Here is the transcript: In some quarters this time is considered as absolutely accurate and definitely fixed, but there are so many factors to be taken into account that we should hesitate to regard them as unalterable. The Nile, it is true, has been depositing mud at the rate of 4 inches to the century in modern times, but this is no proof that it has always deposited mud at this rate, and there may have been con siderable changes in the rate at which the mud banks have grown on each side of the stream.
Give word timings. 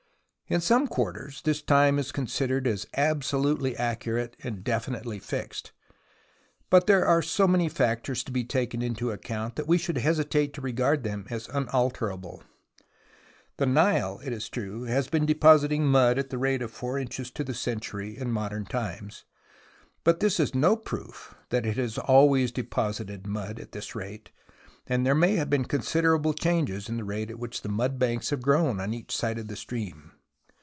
In 0.47 0.59
some 0.59 0.85
quarters 0.85 1.41
this 1.43 1.61
time 1.61 1.97
is 1.97 2.11
considered 2.11 2.67
as 2.67 2.85
absolutely 2.97 3.73
accurate 3.77 4.35
and 4.43 4.65
definitely 4.65 5.17
fixed, 5.17 5.71
but 6.69 6.87
there 6.87 7.05
are 7.05 7.21
so 7.21 7.47
many 7.47 7.69
factors 7.69 8.21
to 8.25 8.33
be 8.33 8.43
taken 8.43 8.81
into 8.81 9.11
account 9.11 9.55
that 9.55 9.65
we 9.65 9.77
should 9.77 9.99
hesitate 9.99 10.53
to 10.53 10.59
regard 10.59 11.03
them 11.03 11.25
as 11.29 11.47
unalterable. 11.53 12.43
The 13.55 13.65
Nile, 13.65 14.19
it 14.25 14.33
is 14.33 14.49
true, 14.49 14.83
has 14.83 15.07
been 15.07 15.25
depositing 15.25 15.85
mud 15.85 16.19
at 16.19 16.31
the 16.31 16.37
rate 16.37 16.61
of 16.61 16.69
4 16.71 16.99
inches 16.99 17.31
to 17.31 17.45
the 17.45 17.53
century 17.53 18.17
in 18.17 18.29
modern 18.29 18.65
times, 18.65 19.23
but 20.03 20.19
this 20.19 20.37
is 20.37 20.53
no 20.53 20.75
proof 20.75 21.33
that 21.47 21.65
it 21.65 21.77
has 21.77 21.97
always 21.97 22.51
deposited 22.51 23.25
mud 23.25 23.57
at 23.57 23.71
this 23.71 23.95
rate, 23.95 24.31
and 24.85 25.05
there 25.05 25.15
may 25.15 25.37
have 25.37 25.49
been 25.49 25.63
con 25.63 25.79
siderable 25.79 26.37
changes 26.37 26.89
in 26.89 26.97
the 26.97 27.05
rate 27.05 27.29
at 27.31 27.39
which 27.39 27.61
the 27.61 27.69
mud 27.69 27.97
banks 27.97 28.31
have 28.31 28.41
grown 28.41 28.81
on 28.81 28.93
each 28.93 29.15
side 29.15 29.39
of 29.39 29.47
the 29.47 29.55
stream. 29.55 30.11